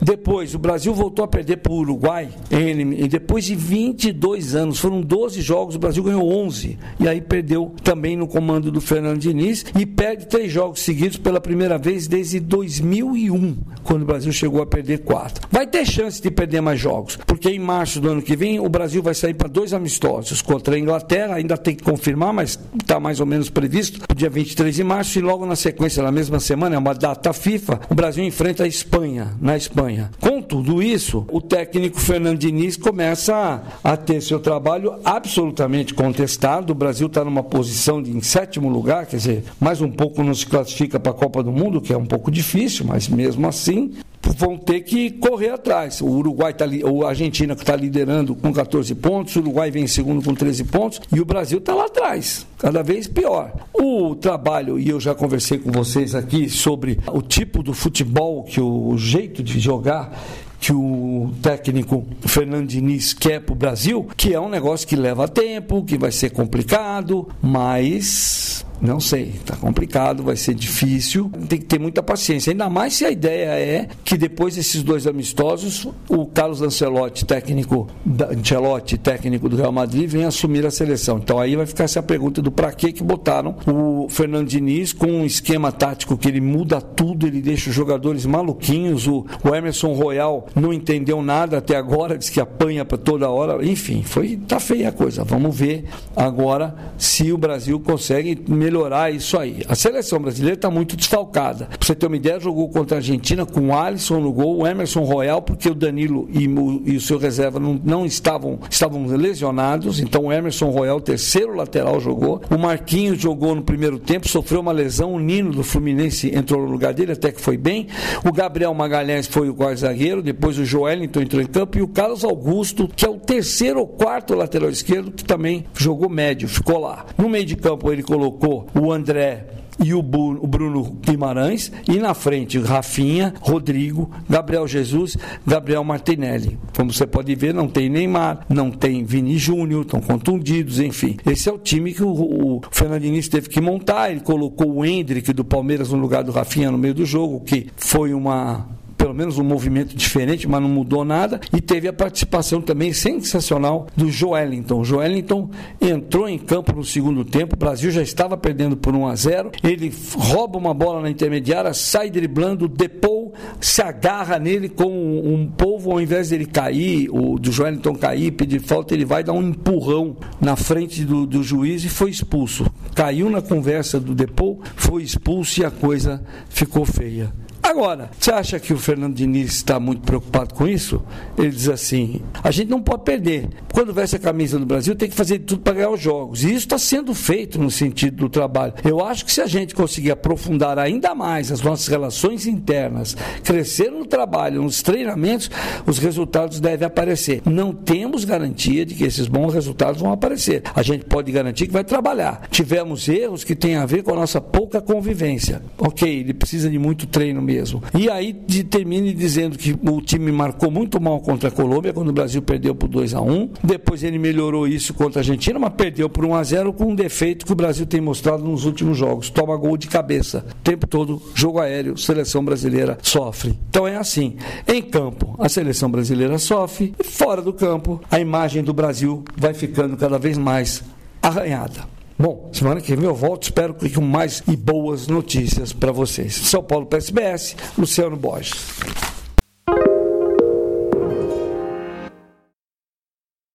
Depois, 0.00 0.54
o 0.54 0.58
Brasil 0.58 0.94
voltou 0.94 1.24
a 1.24 1.28
perder 1.28 1.58
para 1.58 1.72
o 1.72 1.76
Uruguai, 1.76 2.28
e 2.50 3.08
depois 3.08 3.44
de 3.44 3.54
22 3.54 4.54
anos, 4.54 4.78
foram 4.78 5.00
12 5.00 5.40
jogos, 5.42 5.76
o 5.76 5.78
Brasil 5.78 6.02
ganhou 6.02 6.32
11. 6.32 6.78
E 6.98 7.08
aí 7.08 7.20
perdeu 7.20 7.74
também 7.82 8.16
no 8.16 8.26
comando 8.26 8.72
do 8.72 8.80
Fernando 8.80 9.18
Diniz 9.18 9.64
e 9.78 9.84
perde 9.84 10.26
três 10.26 10.50
jogos 10.50 10.80
seguidos 10.80 11.18
pela 11.18 11.40
primeira 11.40 11.76
vez 11.76 12.06
desde 12.06 12.40
2001, 12.54 13.56
quando 13.82 14.02
o 14.02 14.06
Brasil 14.06 14.32
chegou 14.32 14.62
a 14.62 14.66
perder 14.66 14.98
quatro. 14.98 15.46
Vai 15.50 15.66
ter 15.66 15.84
chance 15.84 16.22
de 16.22 16.30
perder 16.30 16.60
mais 16.60 16.78
jogos, 16.78 17.18
porque 17.26 17.50
em 17.50 17.58
março 17.58 18.00
do 18.00 18.08
ano 18.08 18.22
que 18.22 18.36
vem 18.36 18.60
o 18.60 18.68
Brasil 18.68 19.02
vai 19.02 19.12
sair 19.12 19.34
para 19.34 19.48
dois 19.48 19.74
amistosos 19.74 20.40
contra 20.40 20.76
a 20.76 20.78
Inglaterra, 20.78 21.34
ainda 21.34 21.56
tem 21.56 21.74
que 21.74 21.82
confirmar, 21.82 22.32
mas 22.32 22.58
está 22.80 23.00
mais 23.00 23.18
ou 23.18 23.26
menos 23.26 23.50
previsto, 23.50 24.00
dia 24.14 24.30
23 24.30 24.72
de 24.72 24.84
março, 24.84 25.18
e 25.18 25.22
logo 25.22 25.44
na 25.44 25.56
sequência, 25.56 26.00
na 26.00 26.12
mesma 26.12 26.38
semana, 26.38 26.76
é 26.76 26.78
uma 26.78 26.94
data 26.94 27.32
FIFA, 27.32 27.80
o 27.90 27.94
Brasil 27.94 28.22
enfrenta 28.22 28.62
a 28.62 28.68
Espanha, 28.68 29.32
na 29.40 29.56
Espanha. 29.56 30.12
Com 30.20 30.40
tudo 30.40 30.80
isso, 30.80 31.26
o 31.32 31.40
técnico 31.40 31.98
Fernando 31.98 32.38
Diniz 32.38 32.76
começa 32.76 33.62
a, 33.82 33.96
ter 33.96 34.20
seu 34.20 34.38
trabalho 34.38 34.94
absolutamente 35.04 35.92
contestado. 35.92 36.70
O 36.70 36.74
Brasil 36.74 37.08
está 37.08 37.24
numa 37.24 37.42
posição 37.42 38.00
de 38.02 38.14
em 38.14 38.20
sétimo 38.20 38.68
lugar, 38.68 39.06
quer 39.06 39.16
dizer, 39.16 39.44
mais 39.58 39.80
um 39.80 39.90
pouco 39.90 40.22
não 40.22 40.34
se 40.34 40.46
classifica 40.46 41.00
para 41.00 41.10
a 41.10 41.14
Copa 41.14 41.42
do 41.42 41.50
Mundo, 41.50 41.80
que 41.80 41.92
é 41.92 41.96
um 41.96 42.06
pouco 42.06 42.30
difícil, 42.34 42.84
mas 42.86 43.08
mesmo 43.08 43.46
assim 43.46 43.94
vão 44.32 44.56
ter 44.56 44.80
que 44.80 45.10
correr 45.10 45.50
atrás. 45.50 46.00
O 46.00 46.06
Uruguai 46.06 46.52
tá, 46.52 46.64
a 46.64 47.08
Argentina 47.08 47.54
que 47.54 47.62
está 47.62 47.76
liderando 47.76 48.34
com 48.34 48.52
14 48.52 48.94
pontos, 48.94 49.36
o 49.36 49.40
Uruguai 49.40 49.70
vem 49.70 49.84
em 49.84 49.88
segundo 49.88 50.22
com 50.24 50.34
13 50.34 50.64
pontos 50.64 51.00
e 51.12 51.20
o 51.20 51.24
Brasil 51.24 51.58
está 51.58 51.74
lá 51.74 51.86
atrás, 51.86 52.46
cada 52.58 52.82
vez 52.82 53.06
pior. 53.06 53.52
O 53.72 54.14
trabalho, 54.14 54.78
e 54.78 54.88
eu 54.88 55.00
já 55.00 55.14
conversei 55.14 55.58
com 55.58 55.70
vocês 55.70 56.14
aqui 56.14 56.48
sobre 56.48 56.98
o 57.12 57.20
tipo 57.20 57.62
do 57.62 57.74
futebol, 57.74 58.44
que 58.44 58.60
o, 58.60 58.88
o 58.88 58.98
jeito 58.98 59.42
de 59.42 59.60
jogar 59.60 60.18
que 60.60 60.72
o 60.72 61.30
técnico 61.42 62.06
Fernando 62.22 62.66
Diniz 62.66 63.12
quer 63.12 63.38
para 63.40 63.52
o 63.52 63.56
Brasil, 63.56 64.08
que 64.16 64.32
é 64.32 64.40
um 64.40 64.48
negócio 64.48 64.88
que 64.88 64.96
leva 64.96 65.28
tempo, 65.28 65.84
que 65.84 65.98
vai 65.98 66.10
ser 66.10 66.30
complicado, 66.30 67.28
mas 67.42 68.64
não 68.80 69.00
sei, 69.00 69.34
está 69.36 69.56
complicado, 69.56 70.22
vai 70.22 70.36
ser 70.36 70.54
difícil, 70.54 71.30
tem 71.48 71.58
que 71.58 71.64
ter 71.64 71.78
muita 71.78 72.02
paciência. 72.02 72.52
Ainda 72.52 72.68
mais 72.68 72.94
se 72.94 73.04
a 73.04 73.10
ideia 73.10 73.48
é 73.58 73.88
que 74.04 74.16
depois 74.16 74.56
desses 74.56 74.82
dois 74.82 75.06
amistosos, 75.06 75.88
o 76.08 76.26
Carlos 76.26 76.60
Ancelotti, 76.60 77.24
técnico 77.24 77.88
da, 78.04 78.30
Ancelotti, 78.30 78.98
técnico 78.98 79.48
do 79.48 79.56
Real 79.56 79.72
Madrid, 79.72 80.08
venha 80.08 80.28
assumir 80.28 80.66
a 80.66 80.70
seleção. 80.70 81.18
Então 81.18 81.38
aí 81.38 81.56
vai 81.56 81.66
ficar 81.66 81.84
essa 81.84 82.02
pergunta 82.02 82.42
do 82.42 82.50
para 82.50 82.72
que 82.72 82.92
que 82.92 83.02
botaram 83.02 83.56
o 83.66 84.08
Fernando 84.08 84.48
Diniz 84.48 84.92
com 84.92 85.06
um 85.06 85.24
esquema 85.24 85.72
tático 85.72 86.16
que 86.16 86.28
ele 86.28 86.40
muda 86.40 86.80
tudo, 86.80 87.26
ele 87.26 87.40
deixa 87.40 87.70
os 87.70 87.76
jogadores 87.76 88.26
maluquinhos. 88.26 89.06
O, 89.06 89.24
o 89.42 89.54
Emerson 89.54 89.92
Royal 89.92 90.46
não 90.54 90.72
entendeu 90.72 91.22
nada 91.22 91.58
até 91.58 91.76
agora, 91.76 92.18
diz 92.18 92.30
que 92.30 92.40
apanha 92.40 92.84
para 92.84 92.98
toda 92.98 93.30
hora. 93.30 93.64
Enfim, 93.64 94.02
foi 94.02 94.36
tá 94.36 94.60
feia 94.60 94.88
a 94.88 94.92
coisa. 94.92 95.24
Vamos 95.24 95.56
ver 95.56 95.84
agora 96.14 96.74
se 96.98 97.32
o 97.32 97.38
Brasil 97.38 97.80
consegue 97.80 98.34
melhorar 98.64 99.10
isso 99.10 99.38
aí. 99.38 99.58
A 99.68 99.74
seleção 99.74 100.18
brasileira 100.18 100.54
está 100.54 100.70
muito 100.70 100.96
desfalcada. 100.96 101.66
Para 101.66 101.78
você 101.80 101.94
ter 101.94 102.06
uma 102.06 102.16
ideia, 102.16 102.40
jogou 102.40 102.68
contra 102.70 102.96
a 102.96 102.98
Argentina 102.98 103.44
com 103.44 103.68
o 103.68 103.76
Alisson 103.76 104.20
no 104.20 104.32
gol, 104.32 104.58
o 104.58 104.66
Emerson 104.66 105.02
Royal, 105.02 105.42
porque 105.42 105.68
o 105.68 105.74
Danilo 105.74 106.26
e 106.32 106.48
o, 106.48 106.82
e 106.86 106.96
o 106.96 107.00
seu 107.00 107.18
reserva 107.18 107.60
não, 107.60 107.78
não, 107.84 108.06
estavam, 108.06 108.58
estavam 108.70 109.04
lesionados. 109.06 110.00
Então 110.00 110.24
o 110.24 110.32
Emerson 110.32 110.70
Royal, 110.70 110.98
terceiro 111.00 111.54
lateral, 111.54 112.00
jogou. 112.00 112.40
O 112.50 112.56
Marquinhos 112.56 113.20
jogou 113.20 113.54
no 113.54 113.62
primeiro 113.62 113.98
tempo, 113.98 114.28
sofreu 114.28 114.60
uma 114.60 114.72
lesão. 114.72 115.12
O 115.12 115.18
Nino 115.18 115.50
do 115.50 115.62
Fluminense 115.62 116.34
entrou 116.34 116.62
no 116.62 116.70
lugar 116.70 116.94
dele, 116.94 117.12
até 117.12 117.30
que 117.30 117.40
foi 117.40 117.58
bem. 117.58 117.88
O 118.24 118.32
Gabriel 118.32 118.72
Magalhães 118.72 119.26
foi 119.26 119.50
o 119.50 119.54
quarto 119.54 119.80
zagueiro. 119.80 120.22
Depois 120.22 120.58
o 120.58 120.64
Joelinton 120.64 121.20
entrou 121.20 121.42
em 121.42 121.46
campo. 121.46 121.76
E 121.76 121.82
o 121.82 121.88
Carlos 121.88 122.24
Augusto, 122.24 122.88
que 122.88 123.04
é 123.04 123.08
o 123.08 123.18
terceiro 123.18 123.80
ou 123.80 123.86
quarto 123.86 124.34
lateral 124.34 124.70
esquerdo, 124.70 125.12
que 125.12 125.24
também 125.24 125.66
jogou 125.76 126.08
médio, 126.08 126.48
ficou 126.48 126.78
lá. 126.78 127.04
No 127.18 127.28
meio 127.28 127.44
de 127.44 127.56
campo 127.56 127.92
ele 127.92 128.02
colocou 128.02 128.53
o 128.74 128.92
André 128.92 129.46
e 129.82 129.92
o 129.92 130.02
Bruno 130.02 130.98
Guimarães, 131.00 131.72
e 131.88 131.96
na 131.96 132.14
frente 132.14 132.58
Rafinha, 132.58 133.34
Rodrigo, 133.40 134.10
Gabriel 134.28 134.66
Jesus, 134.66 135.16
Gabriel 135.46 135.82
Martinelli. 135.82 136.58
Como 136.76 136.92
você 136.92 137.06
pode 137.06 137.34
ver, 137.34 137.52
não 137.52 137.68
tem 137.68 137.88
Neymar, 137.88 138.46
não 138.48 138.70
tem 138.70 139.04
Vini 139.04 139.36
Júnior, 139.36 139.82
estão 139.82 140.00
contundidos, 140.00 140.80
enfim. 140.80 141.16
Esse 141.26 141.48
é 141.48 141.52
o 141.52 141.58
time 141.58 141.92
que 141.92 142.02
o, 142.02 142.10
o 142.10 142.60
Fernandinho 142.70 143.14
teve 143.28 143.48
que 143.48 143.60
montar. 143.60 144.10
Ele 144.10 144.20
colocou 144.20 144.76
o 144.76 144.84
Hendrick 144.84 145.32
do 145.32 145.44
Palmeiras 145.44 145.90
no 145.90 145.98
lugar 145.98 146.22
do 146.22 146.32
Rafinha 146.32 146.70
no 146.70 146.78
meio 146.78 146.94
do 146.94 147.04
jogo, 147.04 147.40
que 147.40 147.68
foi 147.76 148.14
uma 148.14 148.68
pelo 149.04 149.12
menos 149.12 149.36
um 149.36 149.44
movimento 149.44 149.94
diferente, 149.94 150.48
mas 150.48 150.62
não 150.62 150.68
mudou 150.68 151.04
nada. 151.04 151.38
E 151.52 151.60
teve 151.60 151.86
a 151.86 151.92
participação 151.92 152.62
também 152.62 152.94
sensacional 152.94 153.86
do 153.94 154.10
Joelinton. 154.10 154.80
O 154.80 154.84
Joelinton 154.84 155.50
entrou 155.78 156.26
em 156.26 156.38
campo 156.38 156.72
no 156.72 156.82
segundo 156.82 157.22
tempo, 157.22 157.54
o 157.54 157.58
Brasil 157.58 157.90
já 157.90 158.00
estava 158.00 158.34
perdendo 158.34 158.78
por 158.78 158.96
1 158.96 159.06
a 159.06 159.14
0. 159.14 159.50
Ele 159.62 159.92
rouba 160.16 160.56
uma 160.56 160.72
bola 160.72 161.02
na 161.02 161.10
intermediária, 161.10 161.74
sai 161.74 162.08
driblando, 162.08 162.66
Depou 162.66 163.34
se 163.60 163.82
agarra 163.82 164.38
nele 164.38 164.70
com 164.70 164.88
um 164.88 165.46
polvo, 165.46 165.92
ao 165.92 166.00
invés 166.00 166.30
dele 166.30 166.46
cair, 166.46 167.10
o 167.10 167.38
do 167.38 167.52
Joelinton 167.52 167.94
cair, 167.94 168.30
pedir 168.32 168.60
falta, 168.60 168.94
ele 168.94 169.04
vai 169.04 169.22
dar 169.22 169.34
um 169.34 169.42
empurrão 169.42 170.16
na 170.40 170.56
frente 170.56 171.04
do, 171.04 171.26
do 171.26 171.42
juiz 171.42 171.84
e 171.84 171.90
foi 171.90 172.08
expulso. 172.08 172.64
Caiu 172.94 173.28
na 173.28 173.42
conversa 173.42 174.00
do 174.00 174.14
Depou, 174.14 174.62
foi 174.76 175.02
expulso 175.02 175.60
e 175.60 175.64
a 175.64 175.70
coisa 175.70 176.22
ficou 176.48 176.86
feia. 176.86 177.43
Agora, 177.64 178.10
você 178.20 178.30
acha 178.30 178.60
que 178.60 178.74
o 178.74 178.78
Fernando 178.78 179.14
Diniz 179.14 179.54
está 179.54 179.80
muito 179.80 180.02
preocupado 180.02 180.52
com 180.52 180.68
isso? 180.68 181.02
Ele 181.36 181.48
diz 181.48 181.70
assim: 181.70 182.20
a 182.42 182.50
gente 182.50 182.68
não 182.68 182.82
pode 182.82 183.04
perder. 183.04 183.48
Quando 183.72 183.92
veste 183.92 184.16
a 184.16 184.18
camisa 184.18 184.58
do 184.58 184.66
Brasil, 184.66 184.94
tem 184.94 185.08
que 185.08 185.14
fazer 185.14 185.38
tudo 185.40 185.62
para 185.62 185.72
ganhar 185.72 185.90
os 185.90 186.00
jogos. 186.00 186.44
E 186.44 186.48
isso 186.48 186.58
está 186.58 186.76
sendo 186.76 187.14
feito 187.14 187.58
no 187.58 187.70
sentido 187.70 188.18
do 188.18 188.28
trabalho. 188.28 188.74
Eu 188.84 189.02
acho 189.02 189.24
que 189.24 189.32
se 189.32 189.40
a 189.40 189.46
gente 189.46 189.74
conseguir 189.74 190.10
aprofundar 190.10 190.78
ainda 190.78 191.14
mais 191.14 191.50
as 191.50 191.62
nossas 191.62 191.88
relações 191.88 192.46
internas, 192.46 193.16
crescer 193.42 193.90
no 193.90 194.04
trabalho, 194.04 194.62
nos 194.62 194.82
treinamentos, 194.82 195.50
os 195.86 195.98
resultados 195.98 196.60
devem 196.60 196.86
aparecer. 196.86 197.40
Não 197.46 197.72
temos 197.72 198.26
garantia 198.26 198.84
de 198.84 198.94
que 198.94 199.04
esses 199.04 199.26
bons 199.26 199.54
resultados 199.54 200.02
vão 200.02 200.12
aparecer. 200.12 200.62
A 200.74 200.82
gente 200.82 201.06
pode 201.06 201.32
garantir 201.32 201.66
que 201.66 201.72
vai 201.72 201.82
trabalhar. 201.82 202.46
Tivemos 202.50 203.08
erros 203.08 203.42
que 203.42 203.56
têm 203.56 203.76
a 203.76 203.86
ver 203.86 204.02
com 204.02 204.12
a 204.12 204.16
nossa 204.16 204.40
pouca 204.40 204.82
convivência. 204.82 205.62
Ok, 205.78 206.20
ele 206.20 206.34
precisa 206.34 206.68
de 206.68 206.78
muito 206.78 207.06
treino 207.06 207.40
mesmo 207.40 207.53
mesmo. 207.54 207.82
E 207.96 208.10
aí 208.10 208.32
termine 208.32 209.12
dizendo 209.12 209.56
que 209.56 209.72
o 209.72 210.00
time 210.00 210.32
marcou 210.32 210.70
muito 210.70 211.00
mal 211.00 211.20
contra 211.20 211.48
a 211.48 211.52
Colômbia, 211.52 211.92
quando 211.92 212.08
o 212.08 212.12
Brasil 212.12 212.42
perdeu 212.42 212.74
por 212.74 212.88
2 212.88 213.14
a 213.14 213.20
1 213.20 213.50
Depois 213.62 214.02
ele 214.02 214.18
melhorou 214.18 214.66
isso 214.66 214.92
contra 214.92 215.20
a 215.20 215.22
Argentina, 215.22 215.58
mas 215.58 215.72
perdeu 215.74 216.08
por 216.08 216.24
1 216.24 216.34
a 216.34 216.42
0 216.42 216.72
com 216.72 216.86
um 216.86 216.94
defeito 216.94 217.46
que 217.46 217.52
o 217.52 217.56
Brasil 217.56 217.86
tem 217.86 218.00
mostrado 218.00 218.42
nos 218.42 218.64
últimos 218.64 218.98
jogos. 218.98 219.30
Toma 219.30 219.56
gol 219.56 219.76
de 219.76 219.86
cabeça. 219.86 220.44
O 220.50 220.62
tempo 220.64 220.86
todo, 220.86 221.22
jogo 221.34 221.60
aéreo, 221.60 221.96
seleção 221.96 222.44
brasileira 222.44 222.98
sofre. 223.02 223.58
Então 223.70 223.86
é 223.86 223.96
assim. 223.96 224.36
Em 224.66 224.82
campo, 224.82 225.36
a 225.38 225.48
seleção 225.48 225.90
brasileira 225.90 226.38
sofre. 226.38 226.94
Fora 227.04 227.40
do 227.40 227.52
campo, 227.52 228.00
a 228.10 228.18
imagem 228.18 228.62
do 228.62 228.72
Brasil 228.72 229.22
vai 229.36 229.54
ficando 229.54 229.96
cada 229.96 230.18
vez 230.18 230.36
mais 230.36 230.82
arranhada. 231.22 231.94
Bom, 232.16 232.50
semana 232.52 232.80
que 232.80 232.94
vem 232.94 233.04
eu 233.06 233.14
volto, 233.14 233.42
espero 233.42 233.74
com 233.74 234.00
mais 234.00 234.42
e 234.46 234.56
boas 234.56 235.08
notícias 235.08 235.72
para 235.72 235.90
vocês. 235.90 236.34
São 236.34 236.62
Paulo 236.62 236.86
PSBS, 236.86 237.56
Luciano 237.76 238.16
Borges. 238.16 238.54